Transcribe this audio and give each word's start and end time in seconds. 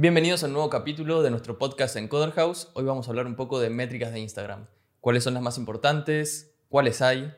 Bienvenidos 0.00 0.44
a 0.44 0.46
un 0.46 0.52
nuevo 0.52 0.70
capítulo 0.70 1.24
de 1.24 1.30
nuestro 1.32 1.58
podcast 1.58 1.96
en 1.96 2.06
Coder 2.06 2.30
House. 2.30 2.68
Hoy 2.74 2.84
vamos 2.84 3.08
a 3.08 3.10
hablar 3.10 3.26
un 3.26 3.34
poco 3.34 3.58
de 3.58 3.68
métricas 3.68 4.12
de 4.12 4.20
Instagram. 4.20 4.68
¿Cuáles 5.00 5.24
son 5.24 5.34
las 5.34 5.42
más 5.42 5.58
importantes? 5.58 6.54
¿Cuáles 6.68 7.02
hay? 7.02 7.34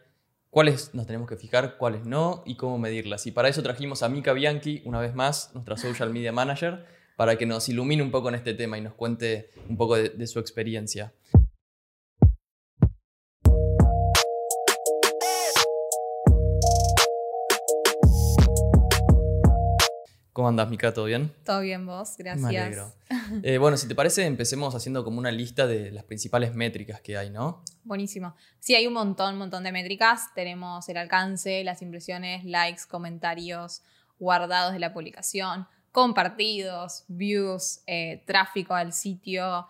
¿Cuáles 0.50 0.94
nos 0.94 1.06
tenemos 1.06 1.26
que 1.26 1.38
fijar? 1.38 1.78
¿Cuáles 1.78 2.04
no? 2.04 2.42
Y 2.44 2.56
cómo 2.56 2.76
medirlas. 2.76 3.26
Y 3.26 3.30
para 3.30 3.48
eso 3.48 3.62
trajimos 3.62 4.02
a 4.02 4.10
Mika 4.10 4.34
Bianchi, 4.34 4.82
una 4.84 5.00
vez 5.00 5.14
más, 5.14 5.52
nuestra 5.54 5.78
social 5.78 6.10
media 6.10 6.32
manager, 6.32 6.84
para 7.16 7.38
que 7.38 7.46
nos 7.46 7.66
ilumine 7.70 8.02
un 8.02 8.10
poco 8.10 8.28
en 8.28 8.34
este 8.34 8.52
tema 8.52 8.76
y 8.76 8.82
nos 8.82 8.92
cuente 8.92 9.48
un 9.66 9.78
poco 9.78 9.96
de 9.96 10.26
su 10.26 10.38
experiencia. 10.38 11.14
¿Cómo 20.32 20.48
andás, 20.48 20.70
Mica? 20.70 20.94
¿Todo 20.94 21.06
bien? 21.06 21.32
Todo 21.44 21.60
bien, 21.60 21.84
vos, 21.86 22.14
gracias. 22.16 22.50
Me 22.52 22.58
alegro. 22.58 22.92
Eh, 23.42 23.58
bueno, 23.58 23.76
si 23.76 23.88
te 23.88 23.94
parece, 23.94 24.24
empecemos 24.24 24.74
haciendo 24.74 25.04
como 25.04 25.18
una 25.18 25.30
lista 25.30 25.66
de 25.66 25.90
las 25.90 26.04
principales 26.04 26.54
métricas 26.54 27.00
que 27.00 27.16
hay, 27.16 27.30
¿no? 27.30 27.62
Buenísimo. 27.84 28.34
Sí, 28.60 28.74
hay 28.74 28.86
un 28.86 28.92
montón, 28.92 29.34
un 29.34 29.38
montón 29.40 29.64
de 29.64 29.72
métricas. 29.72 30.32
Tenemos 30.34 30.88
el 30.88 30.96
alcance, 30.96 31.64
las 31.64 31.82
impresiones, 31.82 32.44
likes, 32.44 32.82
comentarios, 32.88 33.82
guardados 34.18 34.72
de 34.72 34.78
la 34.78 34.92
publicación, 34.92 35.66
compartidos, 35.92 37.04
views, 37.08 37.80
eh, 37.86 38.22
tráfico 38.26 38.74
al 38.74 38.92
sitio, 38.92 39.66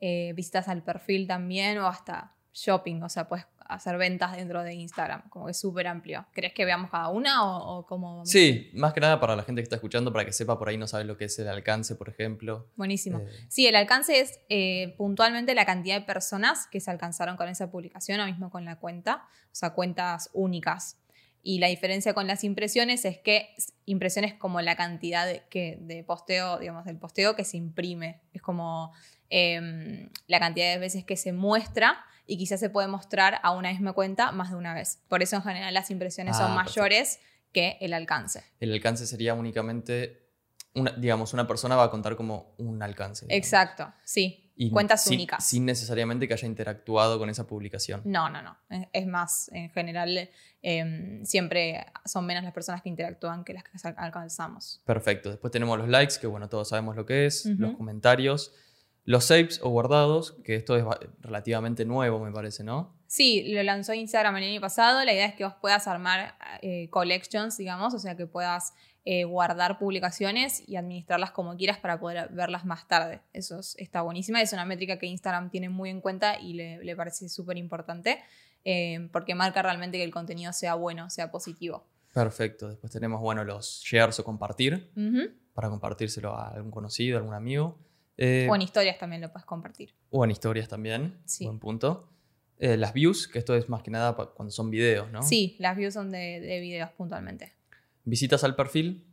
eh, 0.00 0.32
visitas 0.36 0.68
al 0.68 0.82
perfil 0.82 1.26
también 1.26 1.78
o 1.78 1.86
hasta 1.86 2.34
shopping. 2.52 3.02
O 3.02 3.08
sea, 3.08 3.28
puedes 3.28 3.46
hacer 3.66 3.96
ventas 3.96 4.36
dentro 4.36 4.62
de 4.62 4.74
Instagram, 4.74 5.28
como 5.28 5.46
que 5.46 5.52
es 5.52 5.60
súper 5.60 5.86
amplio. 5.86 6.26
¿Crees 6.32 6.52
que 6.52 6.64
veamos 6.64 6.90
cada 6.90 7.08
una 7.08 7.44
o, 7.44 7.78
o 7.78 7.86
cómo? 7.86 8.12
vamos? 8.12 8.30
Sí, 8.30 8.70
más 8.74 8.92
que 8.92 9.00
nada 9.00 9.20
para 9.20 9.36
la 9.36 9.42
gente 9.42 9.60
que 9.60 9.64
está 9.64 9.76
escuchando, 9.76 10.12
para 10.12 10.24
que 10.24 10.32
sepa 10.32 10.58
por 10.58 10.68
ahí 10.68 10.76
no 10.76 10.86
sabe 10.86 11.04
lo 11.04 11.16
que 11.16 11.26
es 11.26 11.38
el 11.38 11.48
alcance, 11.48 11.94
por 11.96 12.08
ejemplo. 12.08 12.68
Buenísimo. 12.76 13.18
Eh. 13.18 13.28
Sí, 13.48 13.66
el 13.66 13.76
alcance 13.76 14.20
es 14.20 14.40
eh, 14.48 14.94
puntualmente 14.96 15.54
la 15.54 15.64
cantidad 15.64 15.98
de 15.98 16.06
personas 16.06 16.66
que 16.66 16.80
se 16.80 16.90
alcanzaron 16.90 17.36
con 17.36 17.48
esa 17.48 17.70
publicación, 17.70 18.20
o 18.20 18.26
mismo 18.26 18.50
con 18.50 18.64
la 18.64 18.78
cuenta, 18.78 19.26
o 19.46 19.54
sea, 19.54 19.70
cuentas 19.70 20.30
únicas. 20.32 20.98
Y 21.42 21.58
la 21.58 21.68
diferencia 21.68 22.14
con 22.14 22.26
las 22.26 22.42
impresiones 22.42 23.04
es 23.04 23.18
que 23.18 23.54
impresiones 23.84 24.32
como 24.32 24.62
la 24.62 24.76
cantidad 24.76 25.26
de, 25.26 25.42
que, 25.50 25.76
de 25.80 26.02
posteo, 26.02 26.58
digamos, 26.58 26.86
del 26.86 26.96
posteo 26.96 27.36
que 27.36 27.44
se 27.44 27.58
imprime. 27.58 28.22
Es 28.32 28.40
como 28.40 28.92
em, 29.36 30.10
la 30.28 30.38
cantidad 30.38 30.70
de 30.72 30.78
veces 30.78 31.04
que 31.04 31.16
se 31.16 31.32
muestra 31.32 31.96
y 32.24 32.38
quizás 32.38 32.60
se 32.60 32.70
puede 32.70 32.86
mostrar 32.86 33.40
a 33.42 33.50
una 33.50 33.70
misma 33.70 33.92
cuenta 33.92 34.30
más 34.30 34.50
de 34.50 34.56
una 34.56 34.72
vez. 34.74 35.00
Por 35.08 35.22
eso 35.24 35.34
en 35.36 35.42
general 35.42 35.74
las 35.74 35.90
impresiones 35.90 36.36
Ah, 36.36 36.38
son 36.46 36.54
perfecto. 36.56 36.80
mayores 36.80 37.18
que 37.52 37.76
el 37.80 37.92
alcance. 37.94 38.44
El 38.60 38.72
alcance 38.72 39.06
sería 39.08 39.34
únicamente, 39.34 40.30
una, 40.74 40.92
digamos, 40.92 41.32
una 41.34 41.46
persona 41.48 41.74
va 41.74 41.84
a 41.84 41.90
contar 41.90 42.14
como 42.16 42.54
un 42.58 42.80
alcance. 42.82 43.26
digamos. 43.26 43.36
Exacto, 43.44 43.92
sí. 44.04 44.40
Y 44.56 44.70
Cuentas 44.70 45.02
sin- 45.02 45.14
únicas. 45.14 45.44
Sin 45.44 45.64
necesariamente 45.66 46.28
que 46.28 46.34
haya 46.34 46.46
interactuado 46.46 47.18
con 47.18 47.28
esa 47.28 47.44
publicación. 47.44 48.02
No, 48.04 48.30
no, 48.30 48.40
no. 48.40 48.56
Es- 48.92 49.06
más, 49.08 49.50
en 49.52 49.68
general, 49.70 50.30
eh, 50.62 51.20
siempre 51.24 51.84
son 52.04 52.24
menos 52.24 52.44
las 52.44 52.52
personas 52.52 52.80
que 52.80 52.88
interactúan 52.88 53.42
que 53.44 53.52
las 53.52 53.64
que 53.64 53.70
al- 53.82 53.96
alcanzamos. 53.98 54.80
Perfecto. 54.86 55.30
Después 55.30 55.50
tenemos 55.50 55.76
los 55.76 55.88
likes, 55.88 56.14
que 56.20 56.28
bueno, 56.28 56.48
todos 56.48 56.68
sabemos 56.68 56.94
lo 56.94 57.04
que 57.04 57.26
es, 57.26 57.44
los 57.46 57.74
comentarios, 57.76 58.52
los 59.04 59.24
saves 59.26 59.60
o 59.62 59.68
guardados, 59.70 60.32
que 60.44 60.56
esto 60.56 60.76
es 60.76 60.84
relativamente 61.20 61.84
nuevo, 61.84 62.18
me 62.24 62.32
parece, 62.32 62.64
¿no? 62.64 62.94
Sí, 63.06 63.52
lo 63.52 63.62
lanzó 63.62 63.94
Instagram 63.94 64.36
el 64.38 64.44
año 64.50 64.60
pasado. 64.60 65.04
La 65.04 65.12
idea 65.12 65.26
es 65.26 65.34
que 65.34 65.44
vos 65.44 65.54
puedas 65.60 65.86
armar 65.86 66.36
eh, 66.62 66.88
collections, 66.90 67.56
digamos, 67.56 67.94
o 67.94 67.98
sea, 67.98 68.16
que 68.16 68.26
puedas 68.26 68.72
eh, 69.04 69.24
guardar 69.24 69.78
publicaciones 69.78 70.66
y 70.66 70.76
administrarlas 70.76 71.30
como 71.30 71.54
quieras 71.56 71.78
para 71.78 72.00
poder 72.00 72.30
verlas 72.30 72.64
más 72.64 72.88
tarde. 72.88 73.20
Eso 73.32 73.60
es- 73.60 73.76
está 73.78 74.00
buenísima. 74.02 74.40
Es 74.40 74.52
una 74.54 74.64
métrica 74.64 74.98
que 74.98 75.06
Instagram 75.06 75.50
tiene 75.50 75.68
muy 75.68 75.90
en 75.90 76.00
cuenta 76.00 76.40
y 76.40 76.54
le, 76.54 76.82
le 76.82 76.96
parece 76.96 77.28
súper 77.28 77.56
importante 77.58 78.18
eh, 78.64 79.08
porque 79.12 79.34
marca 79.34 79.60
realmente 79.62 79.98
que 79.98 80.04
el 80.04 80.10
contenido 80.10 80.52
sea 80.54 80.74
bueno, 80.74 81.10
sea 81.10 81.30
positivo. 81.30 81.84
Perfecto. 82.14 82.68
Después 82.68 82.90
tenemos, 82.92 83.20
bueno, 83.20 83.44
los 83.44 83.82
shares 83.84 84.18
o 84.20 84.24
compartir, 84.24 84.90
Ujú. 84.96 85.30
para 85.52 85.68
compartírselo 85.68 86.34
a 86.34 86.48
algún 86.48 86.70
conocido, 86.70 87.18
a 87.18 87.20
algún 87.20 87.34
amigo. 87.34 87.78
Eh, 88.16 88.46
O 88.50 88.54
en 88.54 88.62
historias 88.62 88.98
también 88.98 89.20
lo 89.22 89.30
puedes 89.32 89.44
compartir. 89.46 89.92
o 90.10 90.24
en 90.24 90.30
historias 90.30 90.68
también. 90.68 91.18
Sí. 91.24 91.44
Buen 91.46 91.58
punto. 91.58 92.08
Eh, 92.58 92.76
las 92.76 92.92
views, 92.92 93.26
que 93.26 93.38
esto 93.40 93.54
es 93.56 93.68
más 93.68 93.82
que 93.82 93.90
nada 93.90 94.14
cuando 94.14 94.52
son 94.52 94.70
videos, 94.70 95.10
¿no? 95.10 95.22
Sí, 95.22 95.56
las 95.58 95.76
views 95.76 95.92
son 95.94 96.10
de, 96.12 96.40
de 96.40 96.60
videos 96.60 96.90
puntualmente. 96.92 97.52
Visitas 98.04 98.44
al 98.44 98.54
perfil, 98.54 99.04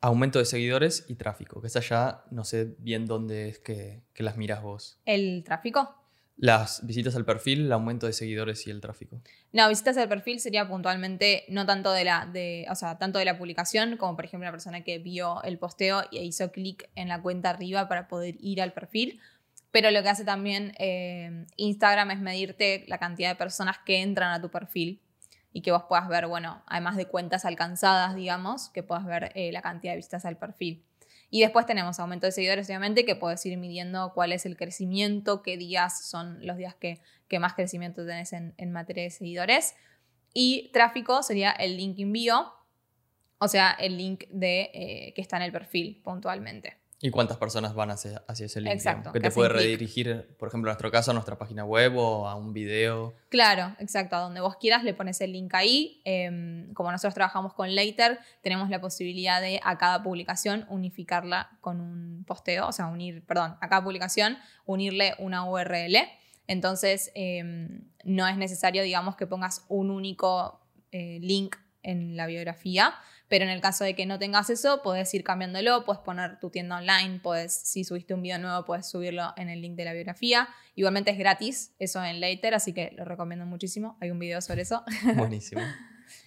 aumento 0.00 0.38
de 0.40 0.44
seguidores 0.44 1.04
y 1.08 1.14
tráfico, 1.14 1.60
que 1.60 1.68
esa 1.68 1.80
ya 1.80 2.24
no 2.32 2.42
sé 2.44 2.74
bien 2.78 3.06
dónde 3.06 3.48
es 3.48 3.58
que, 3.60 4.02
que 4.14 4.22
las 4.24 4.36
miras 4.36 4.62
vos. 4.62 4.98
¿El 5.06 5.44
tráfico? 5.44 5.94
Las 6.42 6.84
visitas 6.84 7.14
al 7.14 7.24
perfil, 7.24 7.66
el 7.66 7.72
aumento 7.72 8.08
de 8.08 8.12
seguidores 8.12 8.66
y 8.66 8.72
el 8.72 8.80
tráfico. 8.80 9.22
No, 9.52 9.68
visitas 9.68 9.96
al 9.96 10.08
perfil 10.08 10.40
sería 10.40 10.66
puntualmente 10.66 11.44
no 11.46 11.66
tanto 11.66 11.92
de 11.92 12.02
la, 12.02 12.32
o 12.68 12.74
sea, 12.74 12.98
tanto 12.98 13.20
de 13.20 13.24
la 13.24 13.38
publicación 13.38 13.96
como 13.96 14.16
por 14.16 14.24
ejemplo 14.24 14.46
la 14.46 14.50
persona 14.50 14.82
que 14.82 14.98
vio 14.98 15.40
el 15.44 15.56
posteo 15.56 16.02
e 16.10 16.24
hizo 16.24 16.50
clic 16.50 16.90
en 16.96 17.06
la 17.06 17.22
cuenta 17.22 17.50
arriba 17.50 17.86
para 17.86 18.08
poder 18.08 18.34
ir 18.40 18.60
al 18.60 18.72
perfil. 18.72 19.20
Pero 19.70 19.92
lo 19.92 20.02
que 20.02 20.08
hace 20.08 20.24
también 20.24 20.72
eh, 20.80 21.46
Instagram 21.58 22.10
es 22.10 22.18
medirte 22.18 22.86
la 22.88 22.98
cantidad 22.98 23.28
de 23.28 23.36
personas 23.36 23.76
que 23.86 24.02
entran 24.02 24.32
a 24.32 24.42
tu 24.42 24.50
perfil 24.50 25.00
y 25.52 25.60
que 25.60 25.70
vos 25.70 25.84
puedas 25.88 26.08
ver, 26.08 26.26
bueno, 26.26 26.64
además 26.66 26.96
de 26.96 27.06
cuentas 27.06 27.44
alcanzadas, 27.44 28.16
digamos, 28.16 28.68
que 28.70 28.82
puedas 28.82 29.06
ver 29.06 29.30
eh, 29.36 29.52
la 29.52 29.62
cantidad 29.62 29.92
de 29.92 29.98
visitas 29.98 30.24
al 30.24 30.38
perfil. 30.38 30.82
Y 31.34 31.40
después 31.40 31.64
tenemos 31.64 31.98
aumento 31.98 32.26
de 32.26 32.32
seguidores, 32.32 32.66
obviamente, 32.66 33.06
que 33.06 33.16
puedes 33.16 33.44
ir 33.46 33.56
midiendo 33.56 34.12
cuál 34.12 34.32
es 34.32 34.44
el 34.44 34.54
crecimiento, 34.54 35.42
qué 35.42 35.56
días 35.56 36.04
son 36.04 36.46
los 36.46 36.58
días 36.58 36.74
que, 36.74 37.00
que 37.26 37.38
más 37.38 37.54
crecimiento 37.54 38.04
tenés 38.04 38.34
en, 38.34 38.52
en 38.58 38.70
materia 38.70 39.04
de 39.04 39.10
seguidores. 39.10 39.74
Y 40.34 40.68
tráfico 40.74 41.22
sería 41.22 41.50
el 41.52 41.78
link 41.78 41.98
envío, 41.98 42.52
o 43.38 43.48
sea, 43.48 43.70
el 43.70 43.96
link 43.96 44.24
de, 44.28 44.70
eh, 44.74 45.12
que 45.16 45.22
está 45.22 45.38
en 45.38 45.44
el 45.44 45.52
perfil 45.52 46.02
puntualmente. 46.04 46.76
¿Y 47.04 47.10
cuántas 47.10 47.36
personas 47.36 47.74
van 47.74 47.90
hacia, 47.90 48.22
hacia 48.28 48.46
ese 48.46 48.60
link? 48.60 48.72
Exacto? 48.72 49.10
Que 49.10 49.18
te 49.18 49.32
puede 49.32 49.48
redirigir, 49.48 50.36
por 50.38 50.46
ejemplo, 50.46 50.70
en 50.70 50.74
nuestro 50.74 50.92
caso, 50.92 51.10
a 51.10 51.14
nuestra 51.14 51.36
página 51.36 51.64
web 51.64 51.96
o 51.96 52.28
a 52.28 52.36
un 52.36 52.52
video. 52.52 53.12
Claro, 53.28 53.74
exacto. 53.80 54.14
A 54.14 54.20
donde 54.20 54.40
vos 54.40 54.54
quieras 54.54 54.84
le 54.84 54.94
pones 54.94 55.20
el 55.20 55.32
link 55.32 55.52
ahí. 55.52 56.00
Eh, 56.04 56.68
como 56.74 56.92
nosotros 56.92 57.14
trabajamos 57.14 57.54
con 57.54 57.74
Later, 57.74 58.20
tenemos 58.40 58.70
la 58.70 58.80
posibilidad 58.80 59.40
de 59.40 59.60
a 59.64 59.78
cada 59.78 60.00
publicación 60.04 60.64
unificarla 60.68 61.50
con 61.60 61.80
un 61.80 62.22
posteo, 62.24 62.68
o 62.68 62.72
sea, 62.72 62.86
unir, 62.86 63.26
perdón, 63.26 63.56
a 63.60 63.68
cada 63.68 63.82
publicación 63.82 64.38
unirle 64.64 65.16
una 65.18 65.44
URL. 65.44 65.96
Entonces, 66.46 67.10
eh, 67.16 67.80
no 68.04 68.28
es 68.28 68.36
necesario, 68.36 68.84
digamos, 68.84 69.16
que 69.16 69.26
pongas 69.26 69.64
un 69.68 69.90
único 69.90 70.60
eh, 70.92 71.18
link 71.20 71.56
en 71.82 72.16
la 72.16 72.26
biografía, 72.26 72.94
pero 73.32 73.46
en 73.46 73.50
el 73.50 73.62
caso 73.62 73.82
de 73.82 73.94
que 73.94 74.04
no 74.04 74.18
tengas 74.18 74.50
eso, 74.50 74.82
podés 74.82 75.14
ir 75.14 75.24
cambiándolo, 75.24 75.86
puedes 75.86 76.02
poner 76.02 76.38
tu 76.38 76.50
tienda 76.50 76.76
online, 76.76 77.18
puedes, 77.22 77.54
si 77.54 77.82
subiste 77.82 78.12
un 78.12 78.20
video 78.20 78.38
nuevo, 78.38 78.66
puedes 78.66 78.90
subirlo 78.90 79.32
en 79.38 79.48
el 79.48 79.62
link 79.62 79.74
de 79.74 79.86
la 79.86 79.94
biografía. 79.94 80.50
Igualmente 80.74 81.12
es 81.12 81.16
gratis 81.16 81.74
eso 81.78 82.04
en 82.04 82.20
Later, 82.20 82.52
así 82.52 82.74
que 82.74 82.92
lo 82.94 83.06
recomiendo 83.06 83.46
muchísimo. 83.46 83.96
Hay 84.02 84.10
un 84.10 84.18
video 84.18 84.42
sobre 84.42 84.60
eso. 84.60 84.84
Buenísimo. 85.16 85.62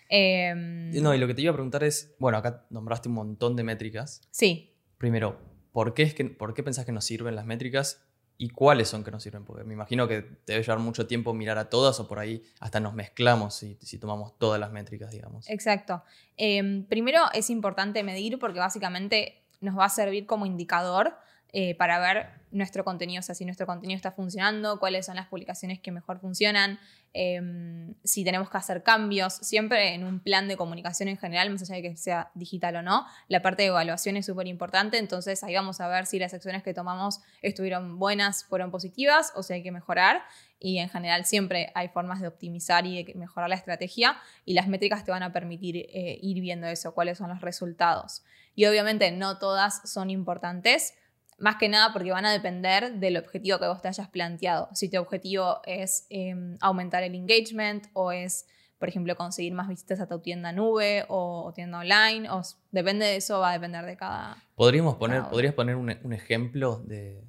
Em, 0.09 0.89
no, 0.99 1.13
y 1.13 1.19
lo 1.19 1.27
que 1.27 1.35
te 1.35 1.44
iba 1.44 1.51
a 1.51 1.53
preguntar 1.53 1.83
es, 1.83 2.15
bueno, 2.17 2.39
acá 2.39 2.65
nombraste 2.71 3.07
un 3.07 3.13
montón 3.13 3.55
de 3.55 3.63
métricas. 3.63 4.21
Sí, 4.31 4.75
Primero, 4.97 5.39
¿por 5.73 5.94
qué, 5.94 6.01
es 6.01 6.15
que, 6.15 6.25
¿por 6.25 6.55
qué 6.55 6.63
pensás 6.63 6.85
que 6.85 6.91
nos 6.91 7.05
sirven 7.05 7.35
las 7.35 7.45
métricas 7.45 8.04
y 8.38 8.50
cuáles 8.50 8.90
son 8.90 9.03
que 9.03 9.12
nos 9.12 9.23
sirven? 9.23 9.46
Porque 9.46 9.63
me 9.63 9.73
imagino 9.73 10.07
que 10.07 10.38
debe 10.46 10.62
llevar 10.62 10.79
mucho 10.79 11.07
tiempo 11.07 11.34
mirar 11.34 11.57
a 11.57 11.69
todas 11.69 12.00
o 12.00 12.07
por 12.07 12.19
ahí 12.19 12.44
hasta 12.59 12.79
nos 12.79 12.94
mezclamos 12.94 13.56
si, 13.56 13.78
si 13.81 13.97
tomamos 13.97 14.38
todas 14.38 14.59
las 14.59 14.72
métricas, 14.72 15.12
digamos. 15.12 15.50
exacto. 15.50 16.03
Em, 16.38 16.84
primero 16.85 17.24
es 17.34 17.50
importante 17.50 18.03
medir 18.03 18.38
porque 18.40 18.59
básicamente 18.59 19.41
nos 19.62 19.78
va 19.78 19.85
a 19.85 19.90
servir 19.90 20.25
como 20.25 20.45
indicador 20.45 21.16
eh, 21.57 21.74
para 21.74 22.00
ver 22.00 22.28
nuestro 22.52 22.84
contenido, 22.84 23.22
o 23.22 23.24
sea, 23.24 23.34
si 23.34 23.46
nuestro 23.46 23.66
contenido 23.66 23.96
está 23.96 24.12
funcionando, 24.12 24.78
cuáles 24.78 25.06
son 25.06 25.16
las 25.16 25.28
publicaciones 25.28 25.80
que 25.80 25.90
mejor 25.90 26.19
funcionan, 26.19 26.80
em, 27.13 27.94
si 28.04 28.25
tenemos 28.25 28.50
que 28.50 28.57
hacer 28.57 28.84
cambios, 28.84 29.36
siempre 29.36 29.94
en 29.94 30.04
un 30.04 30.19
plan 30.19 30.50
de 30.50 30.57
comunicación 30.57 31.07
en 31.07 31.18
general, 31.18 31.50
más 31.50 31.62
allá 31.62 31.75
de 31.75 31.81
que 31.81 31.96
sea 31.96 32.30
digital 32.34 32.75
o 32.75 32.81
no, 32.81 33.06
la 33.30 33.42
parte 33.42 33.63
de 33.63 33.69
evaluación 33.69 34.18
es 34.18 34.25
súper 34.25 34.48
importante, 34.48 34.98
entonces 34.98 35.46
ahí 35.46 35.56
vamos 35.56 35.80
a 35.80 35.88
ver 35.88 36.07
si 36.07 36.19
las 36.19 36.34
acciones 36.34 36.62
que 36.62 36.74
tomamos 36.74 37.22
estuvieron 37.42 38.00
buenas, 38.00 38.44
fueron 38.44 38.69
positivas 38.69 39.31
o 39.34 39.42
si 39.42 39.54
hay 39.54 39.63
que 39.63 39.72
mejorar 39.72 40.24
y 40.60 40.80
en 40.80 40.90
general 40.90 41.24
siempre 41.24 41.72
hay 41.74 41.88
formas 41.88 42.19
de 42.19 42.28
optimizar 42.28 42.86
y 42.86 43.02
de 43.02 43.13
mejorar 43.16 43.48
la 43.48 43.56
estrategia 43.56 44.18
y 44.44 44.56
las 44.56 44.68
métricas 44.68 45.06
te 45.06 45.12
van 45.12 45.24
a 45.24 45.31
permitir 45.31 45.78
eh, 45.78 46.19
ir 46.22 46.42
viendo 46.42 46.68
eso, 46.68 46.94
cuáles 46.94 47.18
son 47.18 47.30
los 47.30 47.40
resultados. 47.40 48.25
Y 48.56 48.66
obviamente 48.66 49.12
no 49.12 49.38
todas 49.38 49.81
son 49.90 50.10
importantes, 50.10 50.94
más 51.37 51.57
que 51.57 51.69
nada 51.69 51.91
porque 51.93 52.11
van 52.11 52.25
a 52.25 52.31
depender 52.31 52.93
del 52.95 53.17
objetivo 53.17 53.59
que 53.59 53.67
vos 53.67 53.81
te 53.81 53.87
hayas 53.87 54.09
planteado. 54.09 54.69
Si 54.73 54.89
tu 54.89 54.97
objetivo 54.99 55.61
es 55.65 56.07
eh, 56.09 56.35
aumentar 56.61 57.03
el 57.03 57.15
engagement 57.15 57.87
o 57.93 58.11
es 58.11 58.45
por 58.77 58.89
ejemplo, 58.89 59.15
conseguir 59.15 59.53
más 59.53 59.67
visitas 59.67 59.99
a 59.99 60.07
tu 60.07 60.19
tienda 60.19 60.51
nube 60.51 61.05
o, 61.07 61.51
tienda 61.55 61.79
online. 61.79 62.29
O, 62.29 62.41
depende 62.71 63.05
de 63.05 63.15
eso, 63.15 63.39
va 63.39 63.51
a 63.51 63.53
depender 63.53 63.85
de 63.85 63.95
cada. 63.97 64.37
Podríamos 64.55 64.95
poner, 64.95 65.23
¿Podrías 65.23 65.53
poner 65.53 65.75
un, 65.75 65.89
ejemplo 66.13 66.83
de, 66.85 67.23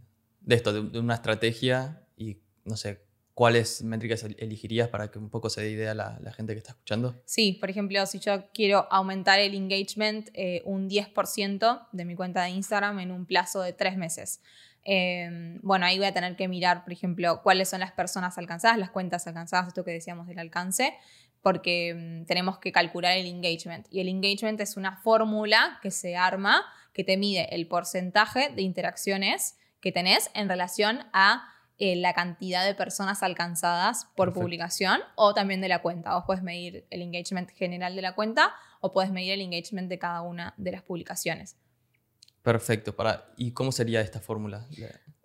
esto, 0.49 0.73
de, 0.73 0.99
una 0.99 1.15
estrategia 1.15 2.03
y, 2.17 2.43
no 2.65 2.77
sé, 2.77 3.06
cuáles 3.37 3.83
métricas 3.83 4.25
elegirías 4.39 4.89
para 4.89 5.11
que 5.11 5.19
un 5.19 5.29
poco 5.29 5.51
se 5.51 5.61
dé 5.61 5.71
idea 5.71 5.93
la, 5.93 6.19
la 6.23 6.33
gente 6.33 6.55
que 6.55 6.59
está 6.59 6.71
escuchando? 6.73 7.21
Sí, 7.27 7.53
por 7.61 7.69
ejemplo, 7.69 8.07
si 8.07 8.19
yo 8.19 8.51
quiero 8.55 8.91
aumentar 8.91 9.39
el 9.41 9.55
engagement 9.55 10.31
eh, 10.33 10.63
un 10.65 10.89
10% 10.89 11.89
de 11.93 12.05
mi 12.07 12.15
cuenta 12.15 12.45
de 12.45 12.49
Instagram 12.49 12.99
en 13.01 13.13
un 13.13 13.27
plazo 13.27 13.61
de 13.61 13.75
tres 13.75 13.99
meses. 13.99 14.41
Em, 14.85 15.61
bueno, 15.61 15.85
ahí 15.85 15.99
voy 15.99 16.07
a 16.07 16.15
tener 16.15 16.35
que 16.35 16.49
mirar, 16.49 16.83
por 16.83 16.95
ejemplo, 16.95 17.43
cuáles 17.43 17.69
son 17.69 17.81
las 17.81 17.93
personas 17.93 18.39
alcanzadas, 18.39 18.79
las 18.79 18.89
cuentas 18.89 19.27
alcanzadas, 19.27 19.69
esto 19.69 19.85
que 19.85 19.91
decíamos 19.91 20.27
del 20.27 20.39
alcance, 20.39 20.95
porque 21.43 21.91
em, 21.91 22.25
tenemos 22.25 22.57
que 22.57 22.73
calcular 22.73 23.19
el 23.19 23.27
engagement. 23.27 23.87
Y 23.91 24.01
el 24.01 24.09
engagement 24.09 24.59
es 24.63 24.79
una 24.79 24.97
fórmula 24.97 25.79
que 25.83 25.91
se 25.91 26.17
arma, 26.17 26.65
que 26.95 27.05
te 27.05 27.19
mide 27.19 27.55
el 27.55 27.69
porcentaje 27.69 28.49
de 28.49 28.63
interacciones 28.63 29.59
que 29.83 29.93
tenés 29.93 30.31
en 30.33 30.49
relación 30.49 31.01
a 31.13 31.53
eh, 31.79 31.95
la 31.95 32.15
cantidad 32.15 32.65
de 32.65 32.75
personas 32.75 33.23
alcanzadas 33.23 34.09
por 34.17 34.33
publicación 34.33 35.01
o 35.15 35.35
también 35.35 35.61
de 35.61 35.69
la 35.69 35.83
cuenta. 35.83 36.15
Vos 36.15 36.25
puedes 36.27 36.43
medir 36.43 36.87
el 36.89 37.03
engagement 37.03 37.51
general 37.51 37.95
de 37.95 38.01
la 38.03 38.15
cuenta 38.15 38.55
o 38.81 38.95
puedes 38.95 39.11
medir 39.11 39.33
el 39.33 39.43
engagement 39.43 39.91
de 39.91 39.99
cada 39.99 40.23
una 40.23 40.55
de 40.57 40.73
las 40.73 40.83
publicaciones. 40.83 41.57
Perfecto. 42.41 42.97
Para, 42.97 43.27
¿Y 43.37 43.51
cómo 43.53 43.73
sería 43.73 44.01
esta 44.01 44.21
fórmula? 44.21 44.67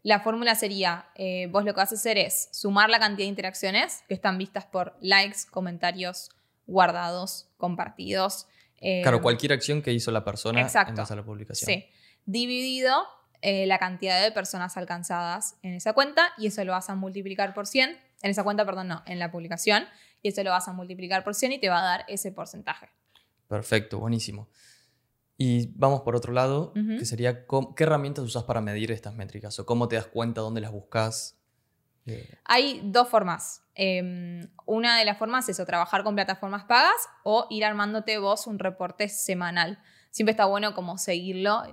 La 0.03 0.19
fórmula 0.19 0.55
sería, 0.55 1.05
eh, 1.15 1.47
vos 1.47 1.63
lo 1.63 1.73
que 1.73 1.77
vas 1.77 1.93
a 1.93 1.95
hacer 1.95 2.17
es 2.17 2.49
sumar 2.51 2.89
la 2.89 2.99
cantidad 2.99 3.25
de 3.25 3.29
interacciones 3.29 4.03
que 4.09 4.13
están 4.13 4.37
vistas 4.37 4.65
por 4.65 4.97
likes, 4.99 5.41
comentarios, 5.49 6.31
guardados, 6.67 7.47
compartidos. 7.57 8.47
Eh, 8.81 9.03
claro, 9.03 9.21
cualquier 9.21 9.53
acción 9.53 9.81
que 9.81 9.93
hizo 9.93 10.11
la 10.11 10.25
persona 10.25 10.59
en 10.59 10.95
base 10.95 11.13
a 11.13 11.15
la 11.15 11.23
publicación. 11.23 11.71
Sí. 11.71 11.85
Dividido 12.25 12.93
eh, 13.41 13.65
la 13.65 13.79
cantidad 13.79 14.21
de 14.21 14.31
personas 14.31 14.77
alcanzadas 14.77 15.57
en 15.63 15.73
esa 15.73 15.93
cuenta 15.93 16.29
y 16.37 16.47
eso 16.47 16.63
lo 16.63 16.73
vas 16.73 16.89
a 16.89 16.95
multiplicar 16.95 17.53
por 17.53 17.67
100. 17.67 17.97
En 18.21 18.29
esa 18.29 18.43
cuenta, 18.43 18.65
perdón, 18.65 18.87
no, 18.87 19.03
en 19.05 19.19
la 19.19 19.31
publicación. 19.31 19.85
Y 20.21 20.29
eso 20.29 20.43
lo 20.43 20.51
vas 20.51 20.67
a 20.67 20.73
multiplicar 20.73 21.23
por 21.23 21.33
100 21.33 21.53
y 21.53 21.59
te 21.59 21.69
va 21.69 21.79
a 21.79 21.83
dar 21.83 22.05
ese 22.07 22.31
porcentaje. 22.31 22.89
Perfecto, 23.47 23.99
buenísimo. 23.99 24.47
Y 25.37 25.71
vamos 25.75 26.01
por 26.01 26.15
otro 26.15 26.33
lado, 26.33 26.71
que 26.73 27.03
sería 27.03 27.47
qué 27.47 27.83
herramientas 27.83 28.23
usas 28.23 28.43
para 28.43 28.61
medir 28.61 28.91
estas 28.91 29.15
métricas 29.15 29.57
o 29.57 29.65
cómo 29.65 29.87
te 29.87 29.95
das 29.95 30.05
cuenta 30.05 30.41
dónde 30.41 30.61
las 30.61 30.71
buscas. 30.71 31.39
Eh, 32.05 32.29
Hay 32.45 32.81
dos 32.83 33.09
formas. 33.09 33.63
Em, 33.73 34.47
una 34.67 34.99
de 34.99 35.05
las 35.05 35.17
formas 35.17 35.49
es 35.49 35.59
o 35.59 35.65
trabajar 35.65 36.03
con 36.03 36.13
plataformas 36.13 36.65
pagas 36.65 37.09
o 37.23 37.47
ir 37.49 37.65
armándote 37.65 38.19
vos 38.19 38.45
un 38.45 38.59
reporte 38.59 39.09
semanal. 39.09 39.79
Siempre 40.11 40.31
está 40.31 40.45
bueno 40.45 40.73
como 40.75 40.97
seguirlo, 40.97 41.63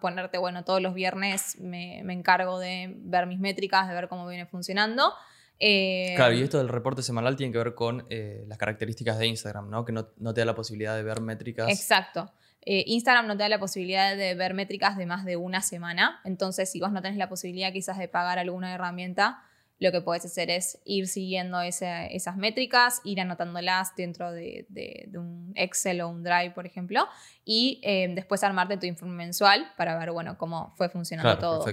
ponerte, 0.00 0.38
bueno, 0.38 0.64
todos 0.64 0.80
los 0.80 0.94
viernes 0.94 1.60
me, 1.60 2.00
encargo 2.00 2.58
de 2.58 2.94
ver 2.96 3.26
mis 3.26 3.38
métricas, 3.38 3.86
de 3.86 3.94
ver 3.94 4.08
cómo 4.08 4.26
viene 4.26 4.46
funcionando. 4.46 5.12
Eh, 5.58 6.14
claro, 6.16 6.34
y 6.34 6.42
esto 6.42 6.56
del 6.58 6.70
reporte 6.70 7.02
semanal 7.02 7.36
tiene 7.36 7.52
que 7.52 7.58
ver 7.58 7.74
con 7.74 8.06
eh, 8.08 8.44
las 8.48 8.56
características 8.56 9.18
de 9.18 9.26
Instagram, 9.26 9.68
¿no? 9.68 9.84
Que 9.84 9.92
no, 9.92 10.08
no, 10.16 10.32
te 10.32 10.40
da 10.40 10.46
la 10.46 10.54
posibilidad 10.54 10.96
de 10.96 11.02
ver 11.02 11.20
métricas. 11.20 11.68
Exacto. 11.68 12.32
Eh, 12.64 12.84
Instagram 12.86 13.26
no 13.26 13.36
te 13.36 13.42
da 13.42 13.48
la 13.48 13.58
posibilidad 13.58 14.16
de 14.16 14.34
ver 14.36 14.54
métricas 14.54 14.96
de 14.96 15.04
más 15.04 15.24
de 15.24 15.36
una 15.36 15.60
semana, 15.60 16.20
entonces 16.24 16.70
si 16.70 16.80
vos 16.80 16.92
no 16.92 17.02
tenés 17.02 17.18
la 17.18 17.28
posibilidad 17.28 17.72
quizás 17.72 17.98
de 17.98 18.08
pagar 18.08 18.38
alguna 18.38 18.72
herramienta, 18.72 19.42
lo 19.82 19.90
que 19.90 20.00
puedes 20.00 20.24
hacer 20.24 20.48
es 20.48 20.78
ir 20.84 21.08
siguiendo 21.08 21.60
esas 21.60 22.36
métricas, 22.36 23.00
ir 23.02 23.20
anotándolas 23.20 23.96
dentro 23.96 24.30
de, 24.30 24.66
un 25.14 25.52
Excel 25.56 26.00
o 26.02 26.08
un 26.08 26.22
Drive, 26.22 26.52
por 26.52 26.66
ejemplo, 26.66 27.08
y 27.44 27.80
eh, 27.82 28.08
después 28.14 28.44
armarte 28.44 28.76
tu 28.76 28.86
informe 28.86 29.16
mensual 29.16 29.72
para 29.76 29.98
ver, 29.98 30.12
bueno, 30.12 30.38
cómo 30.38 30.72
fue 30.76 30.88
funcionando 30.88 31.36
todo 31.38 31.64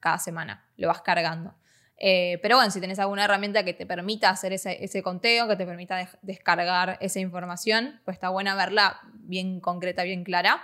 cada 0.00 0.18
semana. 0.18 0.64
Lo 0.78 0.88
vas 0.88 1.02
cargando. 1.02 1.54
Eh, 1.98 2.38
pero 2.40 2.56
bueno, 2.56 2.70
si 2.70 2.80
tenés 2.80 2.98
alguna 3.00 3.24
herramienta 3.24 3.64
que 3.64 3.74
te 3.74 3.84
permita 3.84 4.30
hacer 4.30 4.54
ese, 4.54 5.02
conteo, 5.02 5.46
que 5.46 5.56
te 5.56 5.66
permita 5.66 6.08
descargar 6.22 6.96
esa 7.02 7.20
información, 7.20 8.00
pues 8.06 8.14
está 8.16 8.30
buena 8.30 8.54
verla 8.54 9.00
bien 9.12 9.60
concreta, 9.60 10.04
bien 10.04 10.24
clara. 10.24 10.62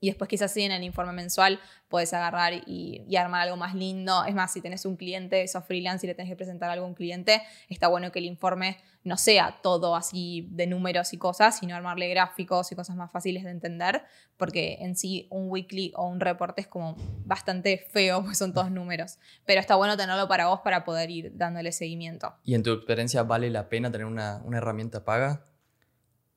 Y 0.00 0.08
después 0.08 0.28
quizás 0.28 0.52
sí 0.52 0.62
en 0.62 0.72
el 0.72 0.82
informe 0.82 1.12
mensual 1.12 1.60
puedes 1.88 2.12
agarrar 2.12 2.52
y, 2.54 3.16
armar 3.16 3.42
algo 3.42 3.56
más 3.56 3.74
lindo. 3.74 4.24
Es 4.24 4.34
más, 4.34 4.52
si 4.52 4.60
tenés 4.60 4.84
un 4.84 4.96
cliente, 4.96 5.46
sos 5.48 5.64
freelance 5.64 6.06
y 6.06 6.08
le 6.08 6.14
tenés 6.14 6.30
que 6.30 6.36
presentar 6.36 6.70
algo 6.70 6.84
a 6.84 6.88
un 6.88 6.94
cliente, 6.94 7.42
está 7.68 7.88
bueno 7.88 8.12
que 8.12 8.20
el 8.20 8.26
informe 8.26 8.78
no 9.04 9.16
sea 9.16 9.58
todo 9.62 9.96
así 9.96 10.48
de 10.50 10.66
números 10.66 11.12
y 11.12 11.18
cosas, 11.18 11.58
sino 11.58 11.74
armarle 11.74 12.08
gráficos 12.08 12.70
y 12.70 12.76
cosas 12.76 12.96
más 12.96 13.10
fáciles 13.10 13.42
de 13.44 13.50
entender, 13.50 14.02
porque 14.36 14.78
en 14.80 14.96
sí 14.96 15.26
un 15.30 15.50
weekly 15.50 15.92
o 15.96 16.06
un 16.06 16.20
reporte 16.20 16.60
es 16.60 16.68
como 16.68 16.94
bastante 17.24 17.78
feo, 17.90 18.22
pues 18.24 18.38
son 18.38 18.52
todos 18.52 18.70
números. 18.70 19.18
Pero 19.46 19.60
está 19.60 19.76
bueno 19.76 19.96
tenerlo 19.96 20.28
para 20.28 20.46
vos 20.46 20.60
para 20.60 20.84
poder 20.84 21.10
ir 21.10 21.36
dándole 21.36 21.72
seguimiento. 21.72 22.34
¿Y 22.44 22.54
en 22.54 22.62
tu 22.62 22.72
experiencia 22.72 23.22
vale 23.22 23.50
la 23.50 23.68
pena 23.68 23.90
tener 23.90 24.06
una, 24.06 24.42
una 24.44 24.58
herramienta 24.58 25.04
paga? 25.04 25.48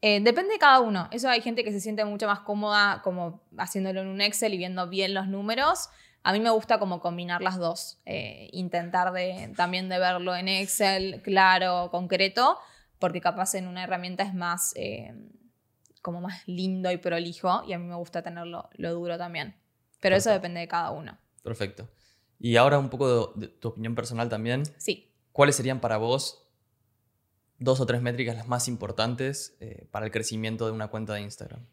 Eh, 0.02 0.20
depende 0.22 0.54
de 0.54 0.60
cada 0.60 0.80
uno. 0.80 1.08
Eso 1.12 1.30
hay 1.30 1.42
gente 1.42 1.64
que 1.64 1.72
se 1.72 1.80
siente 1.80 2.04
mucho 2.06 2.28
más 2.28 2.40
cómoda 2.40 3.02
como 3.04 3.42
haciéndolo 3.58 4.02
en 4.02 4.08
un 4.08 4.22
Excel 4.22 4.54
y 4.54 4.58
viendo 4.58 4.90
bien 4.90 5.14
los 5.14 5.28
números. 5.28 5.90
A 6.24 6.34
mí 6.34 6.40
me 6.40 6.50
gusta 6.50 6.80
como 6.80 7.00
combinar 7.00 7.42
las 7.42 7.58
dos. 7.58 8.00
Eh, 8.06 8.50
intentar 8.52 9.12
de, 9.12 9.54
también 9.56 9.90
de 9.90 10.00
verlo 10.00 10.36
en 10.36 10.48
Excel, 10.48 11.22
claro, 11.24 11.90
concreto, 11.92 12.58
porque 13.00 13.22
capaz 13.22 13.54
en 13.56 13.68
una 13.68 13.84
herramienta 13.84 14.24
es 14.24 14.34
más 14.34 14.74
eh, 14.76 15.14
como 16.02 16.22
más 16.22 16.48
lindo 16.48 16.92
y 16.92 16.98
prolijo 16.98 17.64
y 17.68 17.74
a 17.74 17.80
mí 17.80 17.86
me 17.86 17.96
gusta 17.96 18.24
tenerlo 18.24 18.70
lo 18.74 18.94
duro 18.94 19.18
también. 19.18 19.56
Pero 20.00 20.16
eso 20.16 20.32
depende 20.32 20.60
de 20.60 20.68
cada 20.68 20.92
uno. 20.92 21.18
Perfecto. 21.44 21.88
Y 22.40 22.56
ahora 22.58 22.80
un 22.80 22.90
poco 22.90 23.34
de 23.36 23.48
tu 23.48 23.68
opinión 23.68 23.94
personal 23.94 24.30
también. 24.30 24.64
Sí. 24.78 25.12
¿Cuáles 25.32 25.56
serían 25.56 25.80
para 25.80 25.98
vos 25.98 26.51
dos 27.62 27.80
o 27.80 27.86
tres 27.86 28.02
métricas 28.02 28.36
las 28.36 28.48
más 28.48 28.68
importantes 28.68 29.56
eh, 29.60 29.86
para 29.92 30.06
el 30.06 30.12
crecimiento 30.12 30.66
de 30.66 30.72
una 30.72 30.88
cuenta 30.88 31.14
de 31.14 31.22
Instagram? 31.22 31.66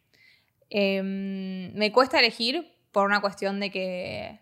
Em, 0.71 1.73
me 1.73 1.91
cuesta 1.93 2.19
elegir 2.19 2.77
por 2.93 3.07
una 3.07 3.21
cuestión 3.23 3.59
de 3.59 3.71
que, 3.71 4.41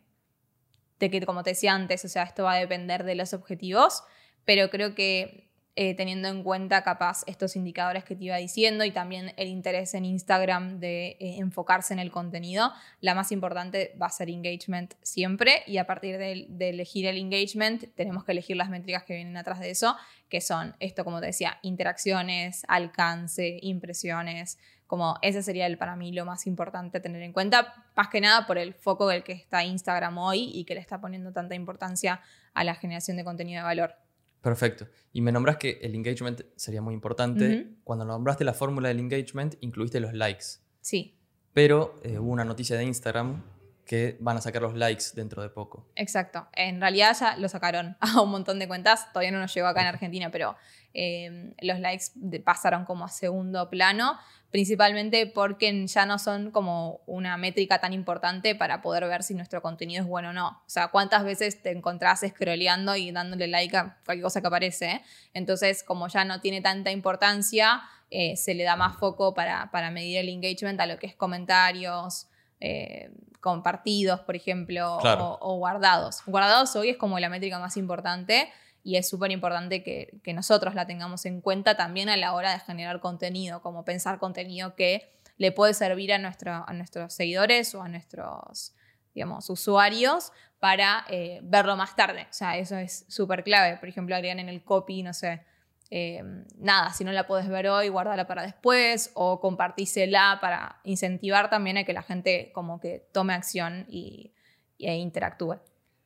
de 0.99 1.11
que, 1.11 1.25
como 1.25 1.45
te 1.45 1.51
decía 1.51 1.73
antes, 1.73 2.05
o 2.05 2.09
sea, 2.09 2.25
esto 2.25 2.43
va 2.43 2.55
a 2.55 2.59
depender 2.59 3.05
de 3.05 3.15
los 3.15 3.33
objetivos, 3.33 4.03
pero 4.45 4.71
creo 4.71 4.97
que 4.97 5.46
eh, 5.79 5.95
teniendo 5.95 6.29
en 6.29 6.43
cuenta 6.43 6.83
capaz 6.83 7.23
estos 7.27 7.55
indicadores 7.55 8.03
que 8.03 8.17
te 8.17 8.25
iba 8.25 8.37
diciendo 8.37 8.83
y 8.87 8.93
también 8.93 9.35
el 9.37 9.49
interés 9.49 9.93
en 9.93 10.07
Instagram 10.07 10.81
de 10.81 11.19
eh, 11.21 11.37
enfocarse 11.37 11.93
en 11.93 11.99
el 11.99 12.11
contenido, 12.11 12.73
la 13.03 13.15
más 13.15 13.31
importante 13.31 13.95
va 14.01 14.07
a 14.07 14.11
ser 14.11 14.31
engagement 14.31 14.95
siempre 15.03 15.65
y 15.67 15.77
a 15.77 15.87
partir 15.87 16.17
de, 16.17 16.49
elegir 16.61 17.05
el 17.05 17.19
engagement 17.19 17.95
tenemos 17.95 18.25
que 18.25 18.33
elegir 18.33 18.57
las 18.57 18.71
métricas 18.71 19.05
que 19.05 19.17
vienen 19.17 19.37
atrás 19.37 19.61
de 19.61 19.69
eso, 19.69 19.97
que 20.31 20.41
son 20.41 20.75
esto, 20.81 21.05
como 21.05 21.21
te 21.21 21.27
decía, 21.27 21.59
interacciones, 21.61 22.63
alcance, 22.69 23.59
impresiones, 23.61 24.59
como 24.87 25.19
ese 25.21 25.43
sería 25.43 25.67
el, 25.67 25.77
para 25.77 25.95
mí 25.95 26.11
lo 26.11 26.25
más 26.25 26.47
importante 26.47 27.01
tener 27.01 27.21
en 27.21 27.35
cuenta, 27.35 27.85
más 27.95 28.09
que 28.09 28.23
nada 28.23 28.47
por 28.47 28.57
el 28.57 28.73
foco 28.73 29.09
del 29.09 29.23
que 29.23 29.33
está 29.33 29.63
Instagram 29.63 30.17
hoy 30.17 30.51
y 30.55 30.65
que 30.65 30.75
le 30.75 30.81
está 30.81 31.03
poniendo 31.03 31.35
tanta 31.35 31.55
importancia 31.55 32.23
a 32.55 32.65
la 32.65 32.75
generación 32.75 33.19
de 33.19 33.25
contenido 33.25 33.59
de 33.59 33.65
valor. 33.65 34.06
Perfecto. 34.47 34.87
Y 35.13 35.23
me 35.23 35.33
nombras 35.33 35.57
que 35.57 35.81
el 35.83 35.97
engagement 35.97 36.43
sería 36.55 36.81
muy 36.81 36.95
importante. 36.95 37.67
Cuando 37.83 38.05
nombraste 38.05 38.45
la 38.45 38.55
fórmula 38.55 38.87
del 38.87 39.01
engagement, 39.01 39.57
incluiste 39.61 39.99
los 39.99 40.15
likes. 40.15 40.61
Sí. 40.81 41.19
Pero 41.53 41.97
eh, 42.05 42.21
hubo 42.21 42.31
una 42.31 42.45
noticia 42.45 42.77
de 42.77 42.85
Instagram 42.85 43.43
que 43.87 44.17
van 44.21 44.37
a 44.37 44.41
sacar 44.41 44.63
los 44.63 44.75
likes 44.75 45.05
dentro 45.15 45.43
de 45.43 45.49
poco. 45.49 45.89
Exacto. 45.95 46.49
En 46.53 46.81
realidad 46.81 47.17
ya 47.19 47.37
lo 47.37 47.49
sacaron 47.49 47.97
a 48.01 48.21
un 48.21 48.31
montón 48.31 48.59
de 48.59 48.69
cuentas. 48.69 49.13
Todavía 49.13 49.31
no 49.31 49.39
nos 49.39 49.55
llegó 49.55 49.69
acá 49.69 49.81
en 49.83 49.87
Argentina, 49.87 50.31
pero 50.31 50.57
eh, 50.93 51.55
los 51.61 51.79
likes 51.79 52.07
pasaron 52.45 52.85
como 52.85 53.05
a 53.05 53.09
segundo 53.09 53.71
plano 53.71 54.19
principalmente 54.51 55.27
porque 55.27 55.87
ya 55.87 56.07
no 56.07 56.19
son 56.19 56.51
como 56.51 57.03
una 57.07 57.37
métrica 57.37 57.79
tan 57.79 57.93
importante 57.93 58.55
para 58.55 58.81
poder 58.81 59.07
ver 59.07 59.23
si 59.23 59.35
nuestro 59.35 59.61
contenido 59.61 60.03
es 60.03 60.09
bueno 60.09 60.31
o 60.31 60.33
no. 60.33 60.49
O 60.49 60.69
sea, 60.69 60.89
cuántas 60.89 61.25
veces 61.25 61.63
te 61.63 61.73
encontrás 61.73 62.25
scrolleando 62.27 62.97
y 62.97 63.11
dándole 63.11 63.49
like 63.49 63.77
a 63.77 63.99
cualquier 64.05 64.23
cosa 64.23 64.41
que 64.41 64.47
aparece. 64.47 65.03
Entonces, 65.35 65.83
como 65.83 66.09
ya 66.09 66.25
no 66.25 66.41
tiene 66.41 66.61
tanta 66.61 66.91
importancia, 66.91 67.83
eh, 68.11 68.37
se 68.37 68.55
le 68.55 68.65
da 68.65 68.77
más 68.77 68.97
foco 68.99 69.35
para, 69.35 69.69
medir 69.91 70.19
el 70.19 70.29
engagement 70.29 70.81
a 70.81 70.87
lo 70.87 70.99
que 70.99 71.07
es 71.07 71.15
comentarios. 71.15 72.29
Eh, 72.61 73.11
compartidos, 73.41 74.21
por 74.21 74.35
ejemplo, 74.35 74.97
o, 74.97 75.39
o 75.41 75.57
guardados. 75.59 76.23
Guardados 76.27 76.75
hoy 76.75 76.91
es 76.91 76.97
como 76.97 77.21
la 77.21 77.29
métrica 77.29 77.59
más 77.59 77.77
importante 77.77 78.51
y 78.87 78.99
es 78.99 79.09
súper 79.09 79.33
importante 79.33 79.83
que, 79.83 80.33
nosotros 80.33 80.77
la 80.77 80.87
tengamos 80.87 81.27
en 81.27 81.41
cuenta 81.41 81.77
también 81.77 82.09
a 82.09 82.17
la 82.17 82.35
hora 82.35 82.53
de 82.53 82.61
generar 82.61 83.01
contenido, 83.01 83.61
como 83.61 83.85
pensar 83.85 84.21
contenido 84.21 84.77
que 84.77 85.13
le 85.39 85.51
puede 85.51 85.75
servir 85.75 86.13
a, 86.13 86.17
a 86.17 86.73
nuestros 86.73 87.13
seguidores 87.13 87.75
o 87.75 87.83
a 87.83 87.89
nuestros, 87.89 88.77
digamos, 89.13 89.51
usuarios 89.51 90.31
para 90.61 91.05
eh, 91.09 91.41
verlo 91.43 91.75
más 91.75 91.97
tarde. 91.97 92.29
O 92.31 92.33
sea, 92.33 92.59
eso 92.59 92.77
es 92.77 93.05
súper 93.09 93.43
clave. 93.43 93.77
Por 93.79 93.89
ejemplo, 93.89 94.15
agregan 94.15 94.39
en 94.39 94.49
el 94.49 94.63
copy, 94.63 95.03
no 95.03 95.13
sé, 95.13 95.43
eh, 95.91 96.23
nada, 96.57 96.93
si 96.93 97.05
no 97.05 97.13
la 97.13 97.27
puedes 97.27 97.49
ver 97.49 97.69
hoy, 97.69 97.89
guárdala 97.89 98.27
para 98.27 98.43
después 98.43 99.11
o 99.15 99.41
compartísela 99.41 100.39
para 100.41 100.81
incentivar 100.85 101.49
también 101.49 101.79
a 101.79 101.85
que 101.85 101.93
la 101.93 102.03
gente 102.03 102.51
como 102.53 102.81
que 102.81 103.09
tome 103.13 103.35
acción 103.35 103.87
y, 103.89 104.35
e 104.79 104.97
interactúe. 104.97 105.59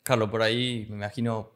Carlos, 0.03 0.31
por 0.31 0.43
ahí 0.43 0.87
me 0.91 0.97
imagino 0.97 1.53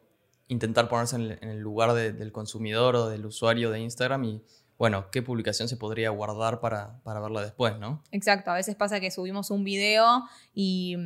intentar 0.49 0.89
ponerse 0.89 1.17
en 1.17 1.49
el, 1.49 1.59
lugar 1.59 1.93
del 1.93 2.33
consumidor 2.33 2.97
o 2.97 3.09
del 3.09 3.27
usuario 3.27 3.71
de 3.71 3.81
Instagram 3.81 4.25
y 4.25 4.45
bueno, 4.77 5.11
qué 5.11 5.23
publicación 5.23 5.69
se 5.69 5.77
podría 5.77 6.11
guardar 6.11 6.61
para, 6.61 7.01
verla 7.05 7.43
después, 7.43 7.79
¿no? 7.79 8.03
Exacto, 8.11 8.51
a 8.51 8.55
veces 8.55 8.75
pasa 8.75 9.01
que 9.01 9.11
subimos 9.11 9.51
un 9.51 9.63
video 9.63 10.25
y, 10.53 10.97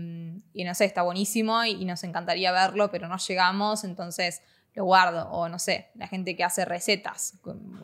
y 0.54 0.64
no 0.64 0.74
sé, 0.74 0.86
está 0.86 1.02
buenísimo 1.02 1.64
y, 1.64 1.84
nos 1.84 2.02
encantaría 2.02 2.50
verlo, 2.50 2.90
pero 2.90 3.08
no 3.08 3.18
llegamos, 3.18 3.84
entonces 3.84 4.42
lo 4.78 4.84
guardo. 4.84 5.28
O 5.30 5.48
no 5.48 5.58
sé, 5.58 5.88
la 5.96 6.06
gente 6.06 6.36
que 6.36 6.44
hace 6.44 6.64
recetas. 6.64 7.34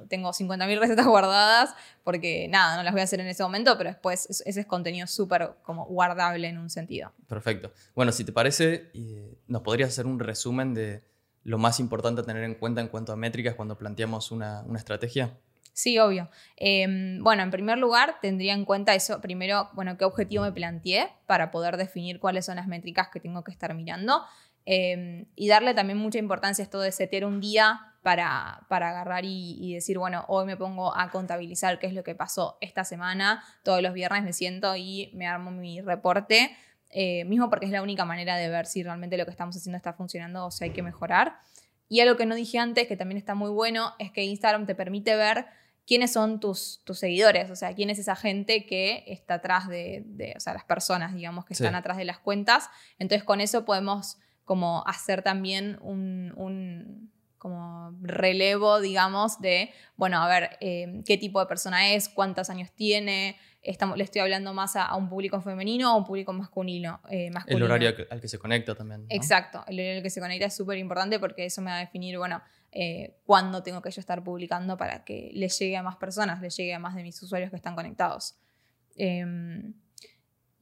Tengo 0.08 0.30
50.000 0.30 0.78
recetas 0.78 1.06
guardadas 1.14 1.74
porque 2.04 2.46
nada, 2.48 2.76
no 2.76 2.82
las 2.84 2.92
voy 2.92 3.00
a 3.00 3.04
hacer 3.04 3.20
en 3.20 3.26
ese 3.26 3.42
momento, 3.42 3.76
pero 3.76 3.90
después 3.90 4.30
ese 4.30 4.60
es 4.60 4.66
contenido 4.66 5.06
súper 5.06 5.56
como 5.62 5.86
guardable 5.86 6.48
en 6.48 6.58
un 6.58 6.70
sentido. 6.70 7.12
Perfecto. 7.26 7.72
Bueno, 7.94 8.12
si 8.12 8.24
te 8.24 8.32
parece, 8.32 8.90
¿nos 9.48 9.62
podrías 9.62 9.90
hacer 9.90 10.06
un 10.06 10.20
resumen 10.20 10.72
de 10.72 11.02
lo 11.42 11.58
más 11.58 11.80
importante 11.80 12.20
a 12.20 12.24
tener 12.24 12.44
en 12.44 12.54
cuenta 12.54 12.80
en 12.80 12.88
cuanto 12.88 13.12
a 13.12 13.16
métricas 13.16 13.54
cuando 13.54 13.76
planteamos 13.76 14.30
una, 14.30 14.62
una 14.62 14.78
estrategia? 14.78 15.36
Sí, 15.72 15.98
obvio. 15.98 16.30
Em, 16.56 17.22
bueno, 17.24 17.42
en 17.42 17.50
primer 17.50 17.78
lugar, 17.78 18.18
tendría 18.22 18.54
en 18.54 18.64
cuenta 18.64 18.94
eso, 18.94 19.20
primero, 19.20 19.68
bueno, 19.72 19.98
qué 19.98 20.04
objetivo 20.04 20.44
me 20.44 20.52
planteé 20.52 21.08
para 21.26 21.50
poder 21.50 21.76
definir 21.76 22.20
cuáles 22.20 22.46
son 22.46 22.54
las 22.56 22.68
métricas 22.68 23.08
que 23.12 23.18
tengo 23.18 23.42
que 23.42 23.50
estar 23.50 23.74
mirando. 23.74 24.22
Em, 24.66 25.26
y 25.36 25.48
darle 25.48 25.74
también 25.74 25.98
mucha 25.98 26.18
importancia 26.18 26.62
a 26.62 26.64
esto 26.64 26.80
de 26.80 26.90
setear 26.90 27.24
un 27.24 27.40
día 27.40 27.94
para, 28.02 28.66
para 28.68 28.90
agarrar 28.90 29.24
y, 29.24 29.74
decir, 29.74 29.98
bueno, 29.98 30.24
hoy 30.28 30.46
me 30.46 30.56
pongo 30.56 30.96
a 30.96 31.10
contabilizar 31.10 31.78
qué 31.78 31.86
es 31.86 31.94
lo 31.94 32.04
que 32.04 32.14
pasó 32.14 32.58
esta 32.60 32.84
semana. 32.84 33.42
Todos 33.62 33.82
los 33.82 33.94
viernes 33.94 34.22
me 34.22 34.32
siento 34.32 34.76
y 34.76 35.10
me 35.14 35.26
armo 35.26 35.50
mi 35.50 35.80
reporte. 35.80 36.56
Eh, 36.90 37.24
mismo 37.24 37.50
porque 37.50 37.66
es 37.66 37.72
la 37.72 37.82
única 37.82 38.04
manera 38.04 38.36
de 38.36 38.48
ver 38.48 38.66
si 38.66 38.82
realmente 38.82 39.16
lo 39.16 39.24
que 39.24 39.30
estamos 39.32 39.56
haciendo 39.56 39.76
está 39.76 39.94
funcionando 39.94 40.46
o 40.46 40.50
si 40.50 40.64
hay 40.64 40.70
que 40.70 40.82
mejorar. 40.82 41.38
Y 41.88 42.00
algo 42.00 42.16
que 42.16 42.26
no 42.26 42.34
dije 42.34 42.58
antes, 42.58 42.86
que 42.86 42.96
también 42.96 43.18
está 43.18 43.34
muy 43.34 43.50
bueno, 43.50 43.94
es 43.98 44.10
que 44.12 44.22
Instagram 44.22 44.66
te 44.66 44.74
permite 44.74 45.16
ver 45.16 45.46
quiénes 45.86 46.12
son 46.12 46.40
tus, 46.40 46.80
tus 46.84 46.98
seguidores, 46.98 47.50
o 47.50 47.56
sea, 47.56 47.74
quién 47.74 47.90
es 47.90 47.98
esa 47.98 48.16
gente 48.16 48.64
que 48.64 49.04
está 49.06 49.34
atrás 49.34 49.68
de, 49.68 50.34
o 50.36 50.40
sea, 50.40 50.54
las 50.54 50.64
personas, 50.64 51.14
digamos, 51.14 51.44
que 51.44 51.52
están 51.52 51.74
atrás 51.74 51.96
de 51.96 52.04
las 52.04 52.18
cuentas. 52.18 52.70
Entonces, 52.98 53.24
con 53.24 53.40
eso 53.40 53.64
podemos 53.64 54.18
como 54.44 54.86
hacer 54.86 55.22
también 55.22 55.78
un, 55.80 57.10
como 57.38 57.96
relevo, 58.02 58.80
digamos, 58.80 59.40
de, 59.40 59.70
bueno, 59.96 60.22
a 60.22 60.28
ver, 60.28 60.56
eh, 60.60 61.02
qué 61.04 61.18
tipo 61.18 61.40
de 61.40 61.46
persona 61.46 61.92
es, 61.92 62.08
cuántos 62.08 62.50
años 62.50 62.70
tiene, 62.72 63.36
estamos, 63.62 63.96
le 63.96 64.04
estoy 64.04 64.20
hablando 64.20 64.54
más 64.54 64.76
a, 64.76 64.94
un 64.96 65.08
público 65.08 65.40
femenino 65.40 65.90
o 65.90 65.94
a 65.94 65.96
un 65.96 66.04
público 66.04 66.32
masculino, 66.32 67.00
eh, 67.10 67.30
El 67.46 67.62
horario 67.62 67.94
al 68.10 68.20
que 68.20 68.28
se 68.28 68.38
conecta 68.38 68.74
también. 68.74 69.06
Exacto, 69.08 69.64
el 69.66 69.78
horario 69.78 69.96
al 69.98 70.02
que 70.02 70.10
se 70.10 70.20
conecta 70.20 70.46
es 70.46 70.56
súper 70.56 70.78
importante 70.78 71.18
porque 71.18 71.46
eso 71.46 71.60
me 71.62 71.70
va 71.70 71.78
a 71.78 71.80
definir, 71.80 72.18
bueno, 72.18 72.42
eh, 72.72 73.20
cuándo 73.24 73.62
tengo 73.62 73.80
que 73.80 73.90
yo 73.90 74.00
estar 74.00 74.22
publicando 74.24 74.76
para 74.76 75.04
que 75.04 75.30
le 75.32 75.48
llegue 75.48 75.76
a 75.76 75.82
más 75.82 75.96
personas, 75.96 76.40
le 76.40 76.50
llegue 76.50 76.74
a 76.74 76.78
más 76.78 76.94
de 76.94 77.02
mis 77.02 77.22
usuarios 77.22 77.50
que 77.50 77.56
están 77.56 77.74
conectados. 77.74 78.36
Em, 78.96 79.74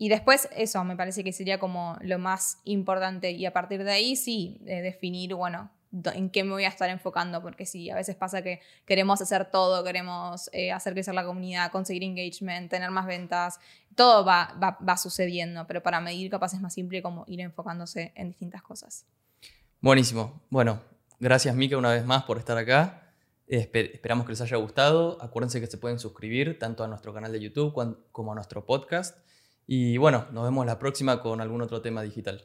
y 0.03 0.09
después 0.09 0.49
eso 0.57 0.83
me 0.85 0.97
parece 0.97 1.23
que 1.23 1.33
sería 1.33 1.59
como 1.59 1.97
lo 2.01 2.19
más 2.19 2.59
importante 2.65 3.31
y 3.31 3.47
a 3.47 3.53
partir 3.53 3.85
de 3.85 3.93
ahí 3.93 4.17
sí, 4.17 4.59
definir, 4.63 5.35
bueno, 5.35 5.71
en 6.15 6.31
qué 6.31 6.43
me 6.43 6.53
voy 6.53 6.65
a 6.65 6.69
estar 6.69 6.89
enfocando, 6.89 7.43
porque 7.43 7.67
sí, 7.67 7.91
a 7.91 7.95
veces 7.95 8.17
pasa 8.17 8.43
que 8.43 8.61
queremos 8.87 9.21
hacer 9.21 9.51
todo, 9.51 9.85
queremos 9.85 10.49
eh, 10.53 10.73
hacer 10.73 10.95
crecer 10.95 11.15
la 11.15 11.25
comunidad, 11.25 11.71
conseguir 11.71 12.03
engagement, 12.03 12.71
tener 12.71 12.91
más 12.91 13.07
ventas, 13.07 13.61
todo 13.95 14.25
va, 14.25 14.57
va, 14.63 14.79
va, 14.87 14.97
sucediendo, 14.97 15.67
pero 15.67 15.83
para 15.83 16.01
medir 16.01 16.31
capaz 16.31 16.55
es 16.55 16.61
más 16.61 16.73
simple 16.73 17.03
como 17.03 17.25
ir 17.29 17.41
enfocándose 17.41 18.13
en 18.15 18.29
distintas 18.29 18.63
cosas. 18.63 19.05
Buenísimo. 19.81 20.41
Bueno, 20.49 20.81
Gracias, 21.23 21.55
Mika, 21.55 21.79
una 21.79 21.93
vez 21.93 22.05
más 22.05 22.25
por 22.25 22.37
estar 22.37 22.59
acá. 22.59 23.15
esperamos 23.47 24.27
que 24.27 24.33
les 24.33 24.41
haya 24.41 24.57
gustado. 24.57 25.23
Acuérdense 25.23 25.61
que 25.61 25.69
se 25.69 25.79
pueden 25.79 26.01
suscribir 26.01 26.59
tanto 26.59 26.83
a 26.83 26.89
nuestro 26.89 27.15
canal 27.15 27.31
de 27.31 27.39
YouTube 27.39 27.73
como 28.11 28.33
a 28.33 28.35
nuestro 28.35 28.67
podcast. 28.67 29.17
Y 29.67 29.97
bueno, 29.97 30.27
nos 30.33 30.45
vemos 30.45 30.67
la 30.67 30.79
próxima 30.79 31.21
con 31.21 31.41
algún 31.41 31.63
otro 31.63 31.81
tema 31.83 32.03
digital. 32.03 32.45